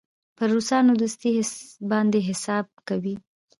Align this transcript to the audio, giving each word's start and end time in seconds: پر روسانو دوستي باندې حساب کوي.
پر 0.37 0.47
روسانو 0.55 0.93
دوستي 1.01 1.31
باندې 1.91 2.19
حساب 2.29 2.65
کوي. 2.87 3.15